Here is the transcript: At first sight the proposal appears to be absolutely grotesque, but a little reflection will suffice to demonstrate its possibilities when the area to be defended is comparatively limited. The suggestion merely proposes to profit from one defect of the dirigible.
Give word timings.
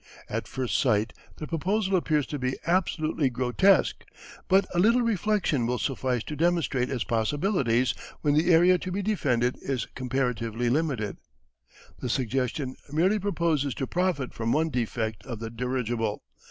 At 0.27 0.47
first 0.47 0.79
sight 0.79 1.13
the 1.35 1.45
proposal 1.45 1.95
appears 1.95 2.25
to 2.25 2.39
be 2.39 2.55
absolutely 2.65 3.29
grotesque, 3.29 4.03
but 4.47 4.65
a 4.73 4.79
little 4.79 5.03
reflection 5.03 5.67
will 5.67 5.77
suffice 5.77 6.23
to 6.23 6.35
demonstrate 6.35 6.89
its 6.89 7.03
possibilities 7.03 7.93
when 8.21 8.33
the 8.33 8.51
area 8.51 8.79
to 8.79 8.91
be 8.91 9.03
defended 9.03 9.59
is 9.61 9.85
comparatively 9.93 10.71
limited. 10.71 11.17
The 11.99 12.09
suggestion 12.09 12.77
merely 12.91 13.19
proposes 13.19 13.75
to 13.75 13.85
profit 13.85 14.33
from 14.33 14.51
one 14.51 14.69
defect 14.71 15.23
of 15.27 15.37
the 15.37 15.51
dirigible. 15.51 16.23